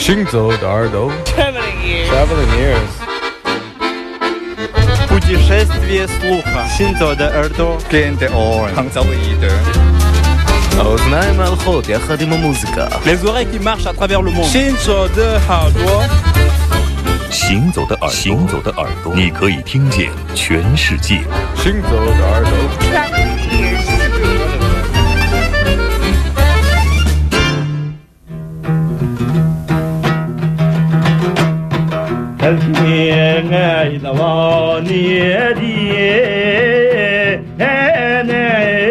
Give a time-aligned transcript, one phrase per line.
[0.00, 2.08] 行走的耳朵 Traveling ears.
[2.10, 2.92] Traveling ears
[5.08, 6.68] Путешествие слуха.
[6.76, 7.78] Синзо de Erdo.
[7.90, 8.74] Gen de oren.
[8.76, 9.52] Hangzaoide.
[10.78, 14.50] האוזניים ההולכות יחד עם המוזיקה Les oreilles qui marchent à travers le monde.
[14.52, 16.08] Shinzo de Hardware.
[17.30, 21.20] 行走的耳朵，行走的耳朵，你可以听见全世界。
[21.56, 22.52] 行走的耳朵
[33.01, 35.91] 年爱，那往年滴
[37.57, 38.90] 哎奈。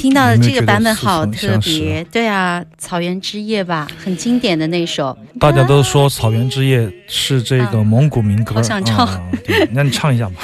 [0.00, 5.16] 听到的这个版本好特别，对啊，《草原之夜》吧，很经典的那首。
[5.38, 9.08] 大家都说《草原之夜》是这个蒙古民歌，好想唱
[9.72, 10.36] 那你唱一下吧。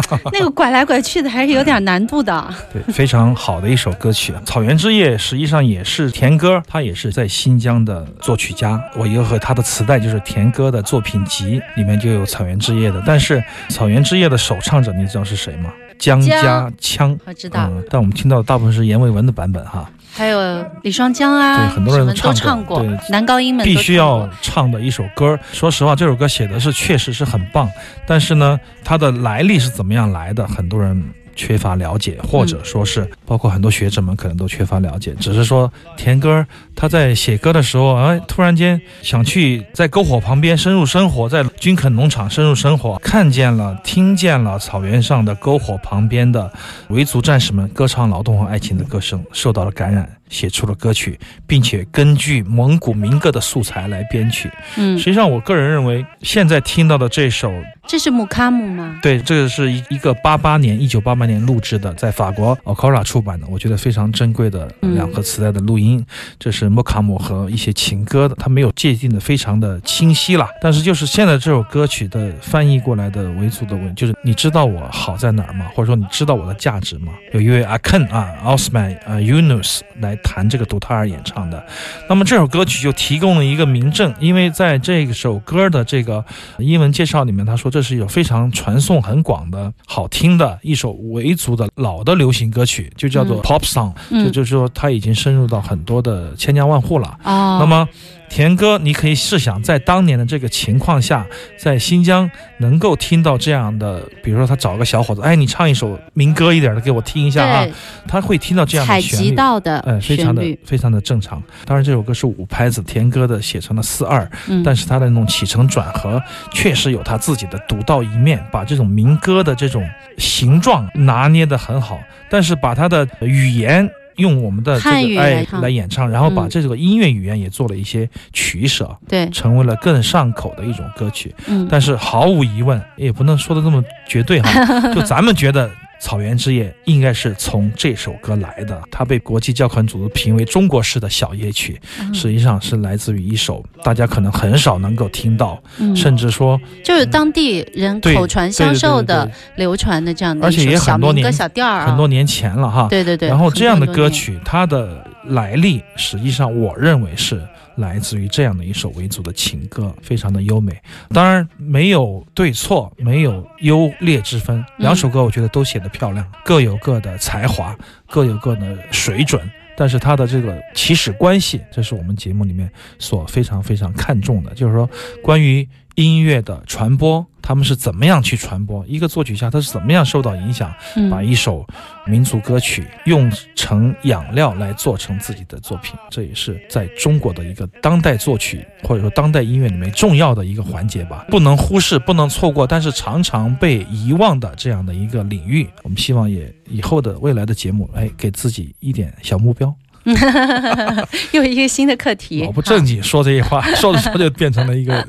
[0.32, 2.54] 那个拐来拐去的还是有点难度的。
[2.72, 4.32] 对，非常好的一首歌曲。
[4.46, 8.80] 《草原之夜》实际上也是田歌，他也是在新疆的作曲家。
[8.96, 13.02] 我有和他的磁带就是田歌的作品集，里面就有《草原之夜》的。
[13.04, 13.38] 但是
[13.68, 15.70] 《草原之夜》的首唱者，你知道是谁吗？
[16.00, 17.16] 江家枪。
[17.24, 19.88] 我知道，嗯，但我们听到的大部分是阎维文的版本哈。
[20.12, 25.38] 还有李双江啊，对很多人都唱唱过过对，男高音们必须要唱的一首歌。
[25.52, 27.70] 说实话，这首歌写的是确实是很棒，
[28.08, 31.00] 但是呢，它的来历是怎么样来的，很多人
[31.36, 35.14] 缺乏了解，或者说是包括很多学者们可能都缺乏了解。
[35.20, 46.52] 只是说田歌他在写歌的时候，哎，突然间想去在篝火旁边深入生活，在军垦农场深入生活，看见了、听见了草原上的篝火旁边的
[46.88, 50.10] 维族战士们歌唱劳动和爱情的歌声，受到了感染。
[50.30, 54.48] 写出了歌曲，并且根据蒙古民歌的素材来编曲。
[54.76, 57.52] 嗯实，际上，我个人认为，现在听到的这首，
[57.88, 59.00] 这是姆卡姆吗？
[59.02, 66.04] 对，这个是一一个八八年，一九八八年录制的，在法国，Okora 出版的，我觉得非常珍贵的嗯两盒磁带的录音。
[66.38, 70.48] 这是莫卡姆和一些情歌的，它没有界定的非常的清晰啦。
[70.62, 75.66] 但是就是现在这首歌曲的翻译过来的维族的文，就是你知道我好在哪儿吗？
[75.74, 77.12] 或者说你知道我的价值吗？
[77.32, 81.64] 有一位阿肯啊奥斯曼啊 Yunus 来弹这个独特尔演唱的。
[82.08, 86.24] 那么这首歌曲就提供了一个明证，因为在这首歌的这个
[86.58, 93.42] 英文介绍里面，他说这是一首非常传颂很广的好听的一首维族的老的流行歌曲，就叫做嗯。
[93.42, 94.24] Pop song，、嗯。
[94.24, 97.08] 就就是说它已经深入到很多的千家万户了。
[97.24, 97.86] 哦，那么，
[98.30, 101.26] 田哥，你可以试想，在当年的这个情况下，
[101.58, 107.66] 在新疆能够听到这样的，比如说他找个小伙子，哎，你唱一首民歌一点的给我听一下啊，
[108.06, 109.24] 他会听到这样的旋律。
[109.24, 111.42] 集到的嗯，非常的，非常的正常。
[111.66, 116.22] 当然，这首歌是五拍子，田歌的写成了四二，嗯，但是他的那种起承转合
[116.52, 119.84] 确实有他自己的独到一面，把这种民歌的这种
[120.18, 122.00] 形状拿捏得很好，
[122.30, 123.90] 但是把他的语言
[124.20, 131.34] 用我们的这个哎来演唱，然后把嗯这个音乐语言也做了一些取舍，对，成为了更上口的一种歌曲。
[131.46, 135.68] 嗯，但是毫无疑问，也不能说的这么绝对哈， 就咱们觉得。
[136.00, 152.88] 草原之夜应该是从这首歌来的，它被国际教科文组织评为中国式的小夜曲，嗯实际上是来自于一首大家可能很少能够听到，嗯甚至说就是当地人口传相授的、流传的这样的而且也很多年小调儿啊，很多年前了哈。
[152.88, 153.28] 对对对。
[153.28, 157.40] 然后这样的歌曲，它的来历实际上我认为是
[157.80, 160.80] 来自于这样的一首维族的情歌，非常的优美。
[161.08, 169.40] 当然没有对错，没有优劣之分，两首歌我觉得都写得漂亮，各有各的才华，各有各的水准。
[169.76, 174.88] 但是它的这个起始关系，这是我们节目里面所非常非常看重的，就是说
[175.22, 178.84] 关于音乐的传播，他们是怎么样去传播？
[178.86, 180.70] 一个作曲家他是怎么样受到影响，
[181.10, 181.66] 把嗯，一首
[182.06, 195.68] 民族歌曲用成养料来做成自己的作品，这也是在中国的一个当代作曲或者说当代音乐里面重要的一个环节吧，不能忽视，不能错过，但是常常被遗忘的这样的一个领域。
[195.82, 199.74] 我们希望也以后的未来的节目，哎，给自己一点小目标。
[201.32, 205.06] 又一个新的课题，我不正经说这些话， 说着说着就变成了一个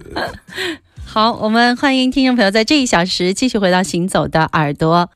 [1.14, 5.10] 好，我们欢迎听众朋友在这一小时继续回到《行走的耳朵》。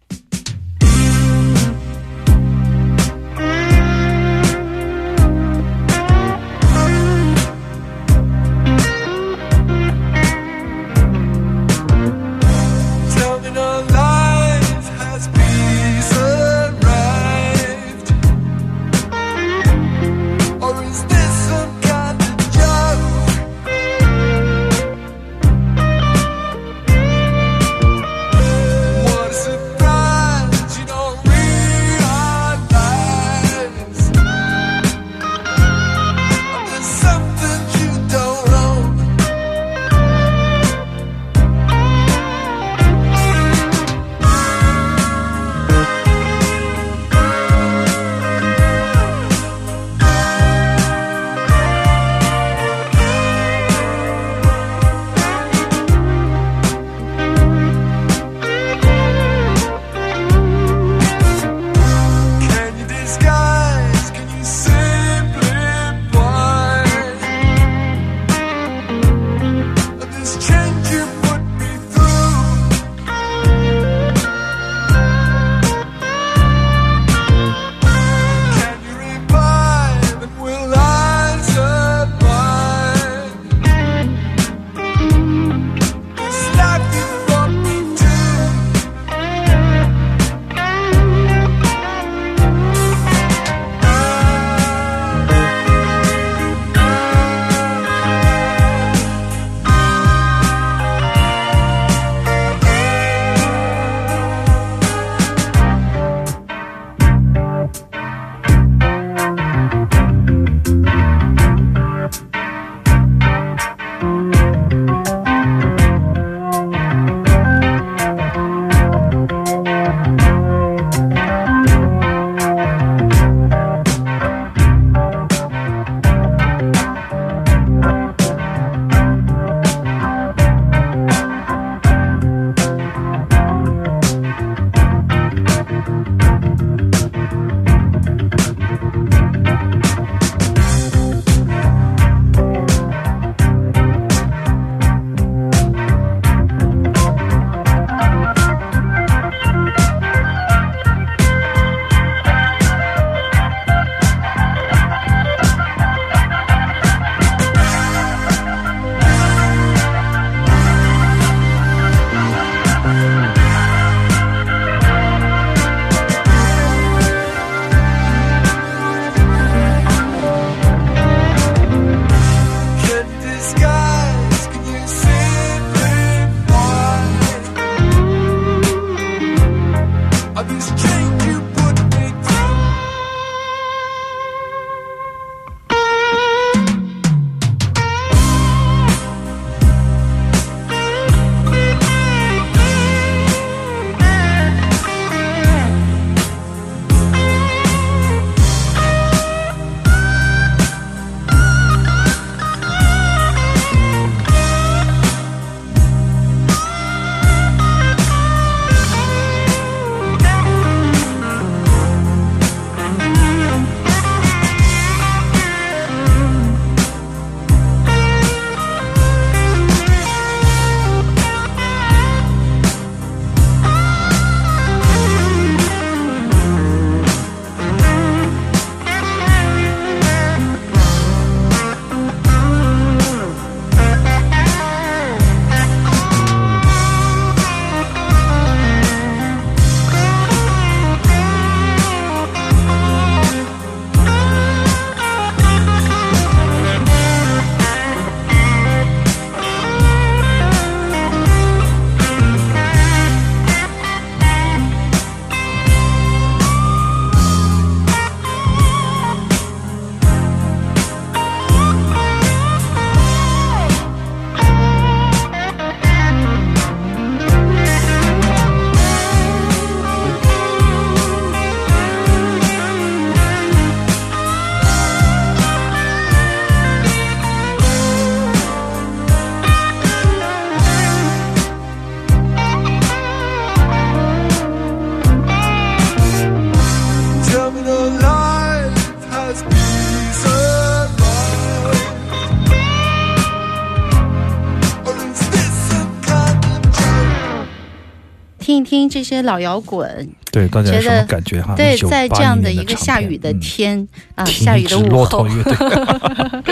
[298.86, 301.56] 听这些老摇滚，对大家有什么觉得感觉哈？
[301.56, 305.56] 对，在这样的一个下雨的嗯天啊，下雨的午后，乐队，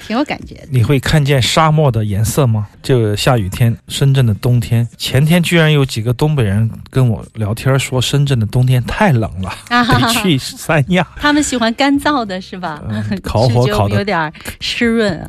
[0.07, 0.69] 挺有感觉的。
[0.71, 2.67] 你会看见沙漠的颜色吗？
[2.83, 11.07] 这个下雨天，深圳的冬天，前天居然有几个东北人跟我聊天说，深圳的冬天太冷了，啊哈得，去三亚。
[11.17, 12.83] 他们喜欢干燥的是吧？
[12.89, 15.27] 嗯烤火 烤的有点湿润啊。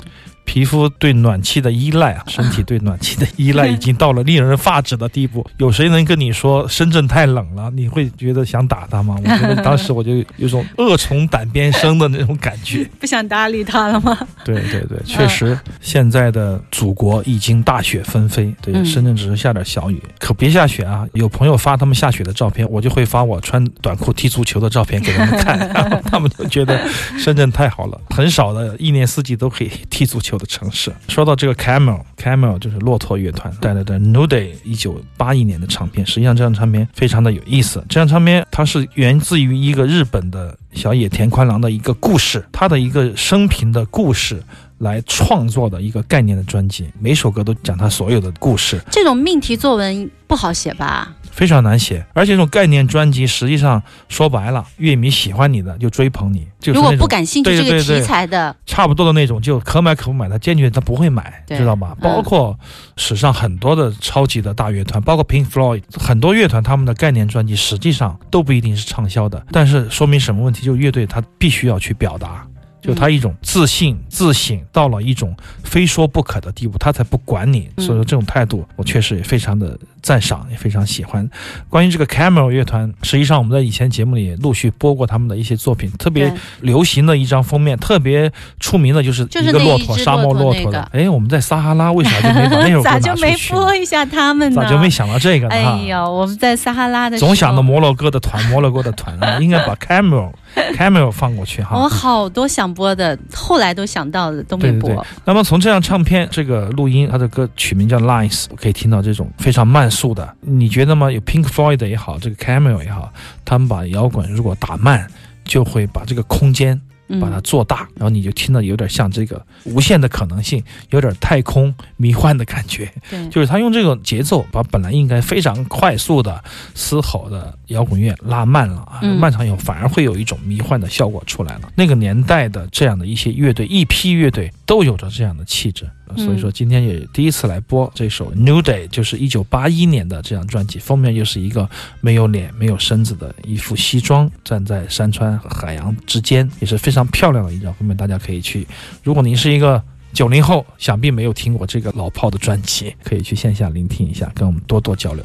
[0.48, 5.46] 皮肤对暖气的依赖啊，身体对暖气的依赖 已经到了令人发指的地步。
[5.58, 7.70] 有谁能跟你说深圳太冷了？
[7.76, 9.18] 你会觉得想打他吗？
[9.22, 12.90] 我觉得当时我就有种恶从胆边生的那种感觉。
[12.98, 14.18] 不想搭理他了吗？
[14.46, 21.06] 对对对，确实，现在的祖国已经大雪纷飞，对，嗯深圳只是下点小雨，可别下雪啊！
[21.14, 26.80] 有朋友发他们下雪的照片，我就会发我穿短裤踢足球的照片给他们看，然后他们就觉得
[27.18, 30.94] 深圳太好了，很少的一年四季都可以踢足球的城市。
[31.08, 37.84] 说到这个 Camel，Camel 就是骆驼乐团带来的 New Day 一九八一年的唱片，实际上这张唱片非常的有意思。
[37.90, 44.44] 这张唱片它是源自于一个日本的小野田宽郎的一个故事，他的一个生平的故事。
[44.80, 51.16] 来创作的一个概念的专辑，每首歌都讲他所有的故事，这种命题作文不好写吧？
[51.38, 52.06] 非常难写。
[52.14, 61.96] 而且这种概念专辑，实际上说白了，乐迷喜欢你的就追捧你，就是不感兴趣这个题对对对材的，差不多的那种，就可买可不买，他坚决他不会买，知道吧？
[62.02, 62.58] 嗯包括
[62.98, 70.66] 史上很多的超级的大乐团，包括 Pink Floyd，很多乐团他们的概念专辑实际上都不一定是畅销的，但是说明什么问题？
[70.66, 72.44] 就乐队他必须要去表达。
[72.82, 77.70] 就他一种自信、自省到了一种非说不可的地步，他才不管你。
[77.76, 81.30] 嗯所以说这种态度，我确实也非常的赞赏，也非常喜欢。
[81.70, 90.72] 关于这个 Camel 乐团，实际上我们在以前节目里也陆续播过他们的一些作品，特别流行的一张封面，特别出名的就是就是一个骆驼，沙漠骆驼。
[90.72, 93.36] 的哎，我们在撒哈拉为啥就没把那首歌 咋就没？
[93.50, 94.62] 播一下他们呢？
[94.62, 95.56] 咋就没想到这个呢？
[95.56, 100.32] 哎哈呀，我们在撒哈拉的总想着摩洛哥的团，摩洛哥的团啊，应该把 Camel
[100.76, 101.78] Camel 放过去哈。
[101.78, 104.90] 我好多想播的，后来都想到的都没播。
[104.90, 111.12] 对对对那么从这张唱片这个录音，它的歌曲名叫 Lines，我可以听到这种非常慢速的，你觉得吗？
[111.12, 113.12] 有 Pink Floyd 也好，这个 Camel 也好，
[113.46, 115.08] 他们把摇滚如果打慢，
[115.46, 122.92] 就会把这个空间嗯把它做大，然后你就听到有点像这个无限的可能性，有点太空迷幻的感觉。
[123.10, 126.44] 对，就是他用这种节奏，把本来应该非常快速的
[126.76, 131.72] 嘶吼的摇滚乐拉慢了啊，嗯漫长以后反而会有一种迷幻的效果出来了。
[131.76, 141.70] 那个年代的这样的一些乐队，一批乐队都有着这样的气质，嗯所以说今天也第一次来播这首《New Day》，就是一九八一年的这张专辑，封面又是一个
[142.02, 148.68] 没有脸、没有身子的一副西装，站在山川和海洋之间，也是非常漂亮的一张封面，大家可以去。
[149.04, 149.82] 如果您是一个
[150.14, 155.24] 九零后，想必没有听过这个老炮的专辑，可以去线下聆听一下，跟我们多多交流。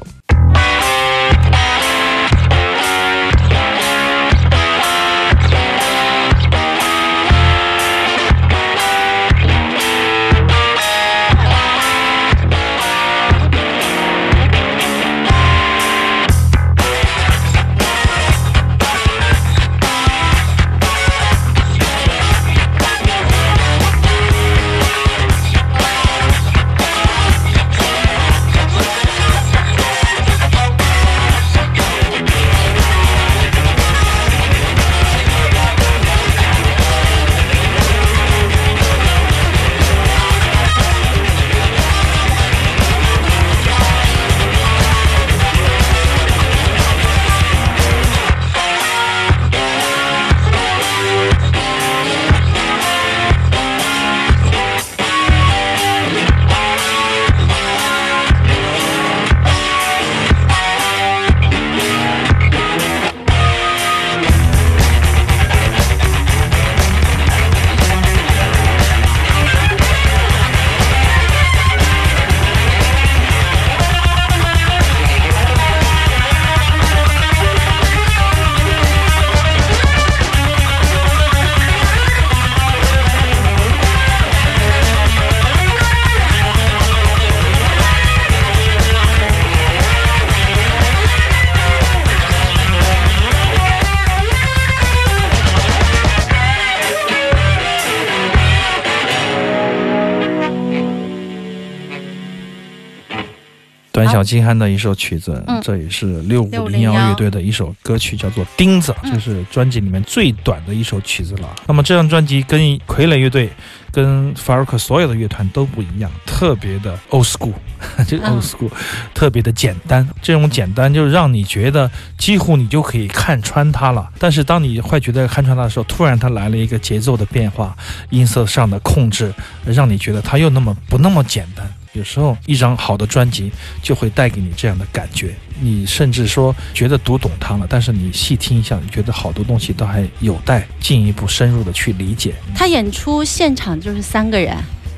[103.93, 111.55] 短小精悍的一首曲子，嗯这也是六五零幺6501乐队的一首歌曲，叫做《钉子》，嗯这是专辑里面最短的一首曲子了。
[111.67, 113.51] 那么这张专辑跟傀儡乐队、
[113.91, 117.53] 跟法尔克所有的乐团都不一样，特别的 old school，
[118.09, 118.71] 这 old school，、
[119.13, 120.09] 特别的简单。
[120.23, 124.11] 这种简单就让你觉得几乎你就可以看穿它了。
[124.19, 127.77] 但是当你会觉得看穿它的时候，突然它来了一个节奏的变化、
[128.09, 129.35] 音色上的控制，
[129.67, 131.71] 让你觉得它又那么不那么简单。
[131.93, 142.35] 有时候一张好的专辑就会带给你这样的感觉，你甚至说觉得读懂它了，但是你细听一下，你觉得好多东西都还有待进一步深入的去理解。
[142.55, 144.57] 他演出现场就是三个人，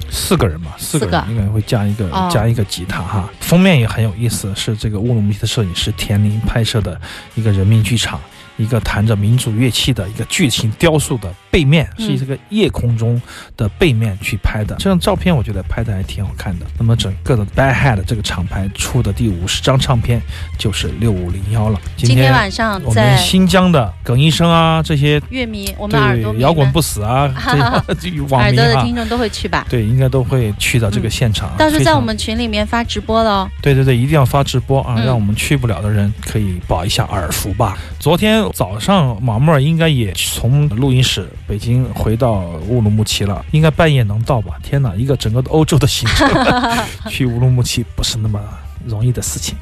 [0.08, 3.28] 四个人嘛，四个人应该会加一个、哦加一个吉他哈。
[3.40, 7.00] 封面也很有意思，是这个乌鲁木齐的摄影师田林拍摄的
[7.34, 8.20] 一个人民剧场。
[8.56, 13.20] 一个弹着民族乐器的一个巨型雕塑的背面，嗯是这个夜空中
[13.56, 14.76] 的背面去拍的。
[14.76, 16.66] 这张照片我觉得拍的还挺好看的。
[16.78, 20.22] 那么整个的 Bad Head 这个厂牌出的第五十张唱片
[20.58, 21.80] 就是六五零幺了。
[21.96, 27.32] 今天晚上我们新疆的耿医生啊，这些乐迷，我们耳朵摇滚不死啊，
[28.00, 29.66] 这些网耳民哈，朵的听众都会去吧？
[29.68, 31.56] 对，应该都会去到这个现场啊。
[31.58, 33.48] 到时候在我们群里面发直播喽。
[33.60, 37.76] 对对对，一定要发直播啊，嗯让我们去不了的人可以保一下耳福吧。
[37.98, 44.54] 昨天早上马莫尔应该也从录音室北京回到乌鲁木齐了，应该半夜能到吧？
[44.62, 46.28] 天哪，一个整个欧洲的行程
[47.08, 48.40] 去乌鲁木齐不是那么
[48.86, 49.56] 容易的事情。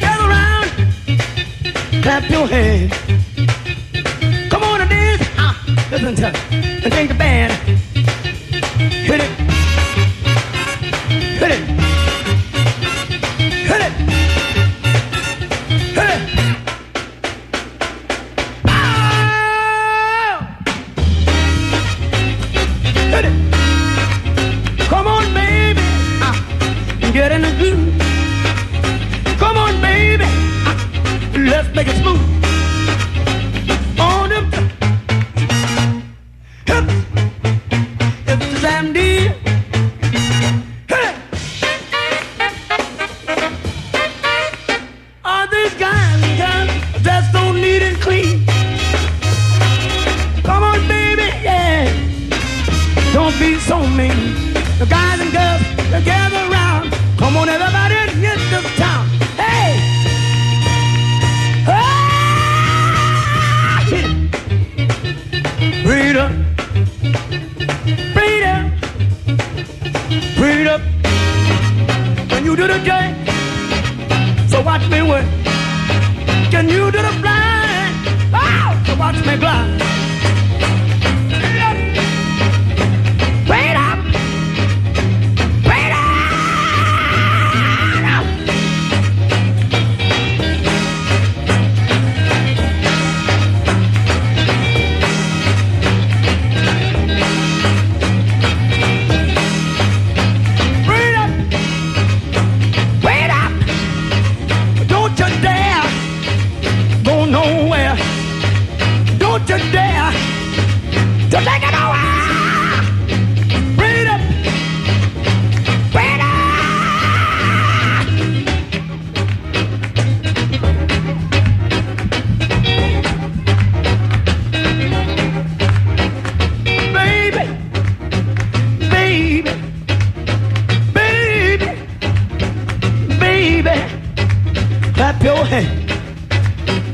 [0.00, 0.68] Gather round,
[2.02, 2.92] clap your hands.
[4.50, 5.24] Come on and dance.
[5.36, 5.54] Ah,
[5.90, 6.32] listen to
[6.82, 7.52] and take the band.
[9.06, 9.30] Hit it.
[11.38, 11.79] Hit it.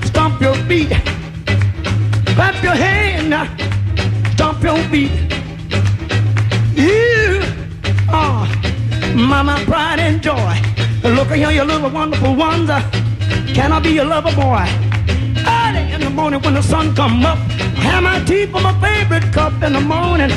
[0.04, 0.88] Stomp your feet,
[2.34, 3.34] clap your hands,
[4.34, 5.10] stomp your feet.
[6.76, 7.42] You
[8.08, 8.46] are
[9.14, 10.54] mama pride and joy.
[11.02, 12.70] Look at here, you little wonderful ones.
[13.52, 14.64] Can I be your lover boy?
[15.46, 17.38] Early in the morning when the sun come up,
[17.78, 20.30] have my tea from my favorite cup in the morning.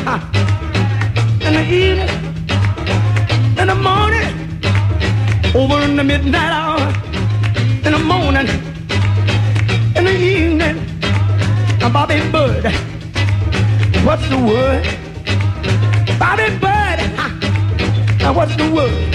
[1.45, 2.09] In the evening,
[3.59, 4.33] in the morning,
[5.53, 7.08] over in the midnight hour,
[7.89, 8.47] in the morning,
[9.97, 10.77] in the evening,
[11.91, 12.65] Bobby Bird.
[14.05, 14.85] What's the word?
[16.19, 16.99] Bobby Bird.
[18.19, 19.11] Now what's the word?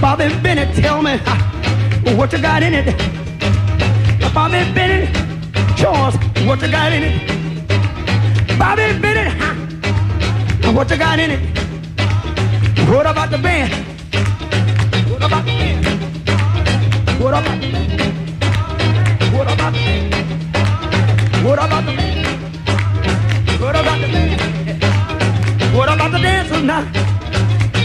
[0.00, 1.36] Bobby Bennett, tell me ha,
[2.16, 2.86] what you got in it.
[4.32, 5.14] Bobby Bennett,
[5.76, 8.58] Charles, what you got in it?
[8.58, 11.40] Bobby Bennett, ha, what you got in it?
[12.88, 13.70] What about the band?
[15.10, 15.93] What about the band?
[17.20, 18.00] What about band?
[19.32, 20.14] What about band?
[21.44, 22.26] What about the band?
[23.60, 25.74] What about the band?
[25.74, 26.84] What about the dancers now?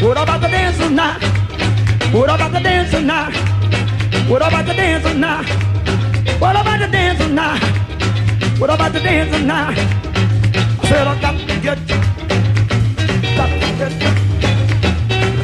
[0.01, 1.19] What about the dancers now?
[2.11, 3.31] What about the dancers now?
[4.29, 5.43] What about the dancers now?
[6.39, 7.57] What about the dancers now?
[8.59, 9.69] What about the dancers now?
[9.69, 9.73] I
[10.87, 11.97] said I got to get you.
[13.37, 14.11] Got to get you.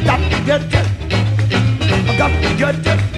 [0.04, 0.82] Got to get you.
[2.08, 3.15] I got to get you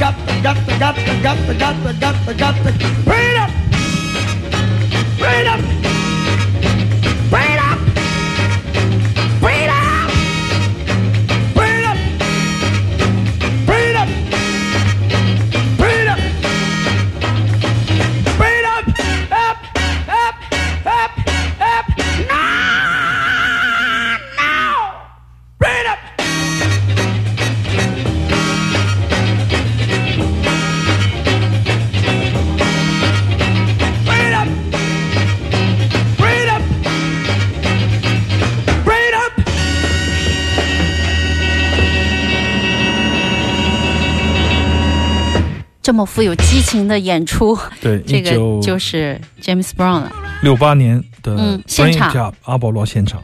[0.00, 2.72] got the, got the, got the, got the, got the, got the, got the,
[3.04, 3.50] freedom!
[5.18, 5.79] Freedom!
[45.82, 50.12] 这么富有激情的演出，对， 这个就是 James Brown 了。
[50.42, 53.22] 六八年的现场阿波罗现场。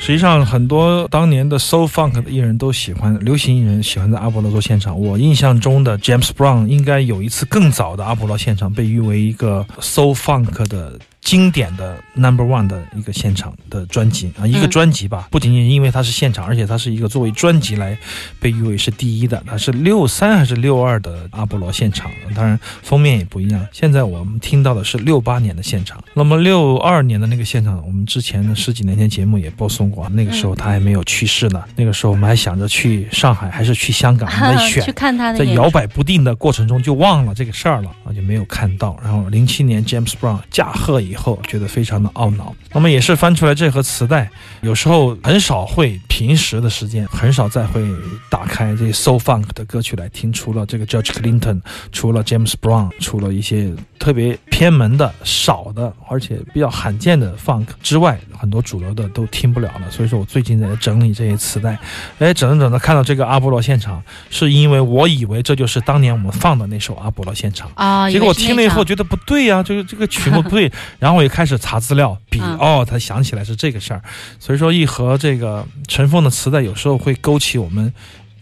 [0.00, 4.96] 实际上，很多当年的 soul funk 的艺人都喜欢，流行艺人喜欢在阿波罗做现场。
[4.96, 10.96] 我印象中的 James Brown 应该有一次更早的阿波罗现场，被誉为一个 soul funk 的
[11.28, 15.28] 经典的 number one 的一个现场的专辑啊，一个嗯专辑吧。
[15.30, 17.98] 不仅仅因为它是现场，而且它是一个作为专辑来
[18.40, 19.42] 被誉为是第一的。
[19.46, 22.10] 它是六三还是六二的阿波罗现场？
[22.34, 23.66] 当然封面也不一样。
[23.72, 31.62] 现在我们听到的是六八年的现场，那么六二年的那个现场，我们之前的十几年前节目也播送过，那个时候他还没有去世呢。
[31.76, 38.98] 那个时候我们还想着去上海还是去香港，我们在选去看他的在，摇摆不定的过程中就忘了这个事儿了啊，就没有看到。
[39.02, 42.54] 然后零七年 James Brown 驾鹤以后，觉得非常的懊恼。
[42.72, 47.82] 那么也是翻出来这盒磁带，有时候很少会平时的时间很少再会
[48.30, 51.60] 打开这些 soul funk 的歌曲来听，除了这个 George Clinton，
[51.92, 59.90] 除了 James Brown，除了一些特别偏门的、少的，而且比较罕见的 funk 之外，很多主流的都听不了了。
[59.90, 61.78] 所以说我最近在整理这些磁带，
[62.18, 67.70] 哎，整着整着看到这个阿波罗现场，是因为我以为这就是当年我们放的那首阿波罗现场。
[67.74, 74.02] 啊，结果我听了以后觉得不对呀、这个这个曲目不对，然 后 我也开始查资料，比嗯哦，才想起来是这个事儿。
[74.38, 77.92] 所以说，一盒这个尘封的磁带，有时候会勾起我们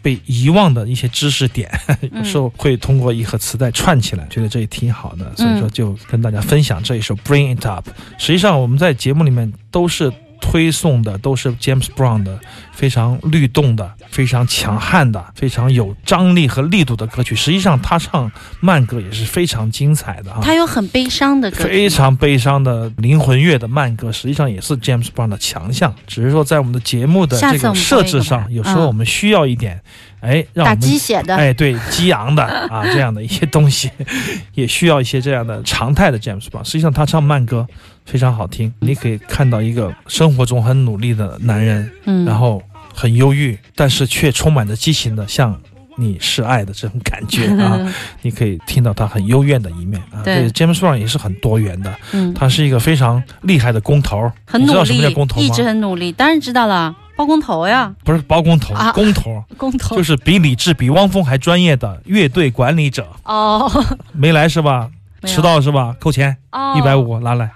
[0.02, 1.70] 被遗忘的一些知识点，
[2.12, 5.32] 有时候会通过一盒磁带串起来，觉得这也挺好的。
[5.36, 7.88] 所以说，就跟大家分享这一首《Bring It Up》。
[8.18, 10.12] 实际上，我们在节目里面都是。
[10.40, 12.38] 推送的都是 James Brown 的
[12.72, 17.34] 非常律动的、非常强悍的、非常有张力和力度的歌曲。
[17.34, 20.40] 实际上，他唱慢歌也是非常精彩的啊。
[20.42, 25.94] 他有很悲伤的歌，非常悲伤的灵魂乐的慢歌，实际上也是 James Brown 的强项。
[26.06, 29.80] 只是说在我们的节目的这个设置上，有时候我们需要一点，
[30.20, 33.90] 哎，让我打们鸡血的，哎，对，激昂的 啊，这样的一些东西，
[34.54, 36.64] 也需要一些这样的常态的 James Brown。
[36.64, 37.66] 实际上，他唱慢歌
[38.04, 42.62] 非常好听，你可以看到一个生活中很努力的男人，嗯，然后
[42.94, 45.58] 很忧郁，但是却充满着激情的向
[45.98, 47.80] 你示爱的这种感觉 啊。
[48.22, 50.22] 你可以听到他很幽怨的一面啊。
[50.24, 54.30] 对，James Bond 也是很多元的，嗯，他是一个非常厉害的工头。
[54.46, 55.62] 很努你知道什么叫力工，头吗一直？
[55.62, 63.08] 很努力，当然知道了，包工头呀，不是包工头，啊工头工头就是比李志、比汪峰还专业的乐队管理者。
[63.24, 63.70] 哦，
[64.12, 64.90] 没来是吧？
[65.24, 65.96] 迟到是吧？
[65.98, 67.50] 扣钱哦一百，五，拿来。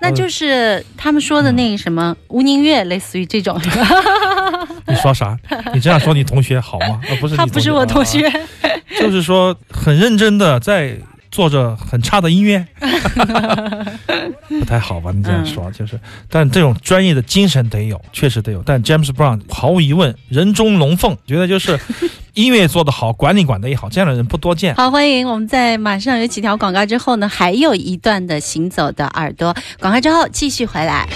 [0.00, 3.58] 那就是他们说的那个什么吴宁月，类似于这种，
[4.86, 5.34] 你说啥？
[5.72, 7.00] 你这样说你同学好吗？
[7.08, 8.40] 呃，不是你他不是我同学，啊
[8.98, 10.98] 就是说很认真的在
[11.34, 12.64] 做着很差的音乐，
[14.46, 15.10] 不太好吧？
[15.12, 15.98] 你这样说、就是，
[16.30, 18.62] 但这种专业的精神得有，确实得有。
[18.64, 21.76] 但 James Brown 毫无疑问人中龙凤，觉得就是
[22.34, 24.76] 音乐做得好，管理管得也好，这样的人不多见。
[24.76, 31.08] 好，欢迎我们在马上有几条广告之后呢，还有一段的行走的耳朵，广告之后继续回来。